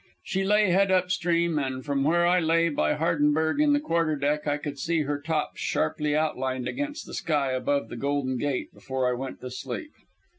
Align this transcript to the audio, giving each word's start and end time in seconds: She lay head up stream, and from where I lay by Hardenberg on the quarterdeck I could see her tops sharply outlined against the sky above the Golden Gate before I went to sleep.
She 0.23 0.43
lay 0.43 0.71
head 0.71 0.89
up 0.89 1.11
stream, 1.11 1.59
and 1.59 1.85
from 1.85 2.03
where 2.03 2.25
I 2.25 2.39
lay 2.39 2.69
by 2.69 2.95
Hardenberg 2.95 3.61
on 3.61 3.73
the 3.73 3.79
quarterdeck 3.79 4.47
I 4.47 4.57
could 4.57 4.79
see 4.79 5.03
her 5.03 5.21
tops 5.21 5.59
sharply 5.59 6.15
outlined 6.15 6.67
against 6.67 7.05
the 7.05 7.13
sky 7.13 7.51
above 7.51 7.87
the 7.89 7.97
Golden 7.97 8.39
Gate 8.39 8.73
before 8.73 9.07
I 9.07 9.13
went 9.13 9.41
to 9.41 9.51
sleep. 9.51 9.91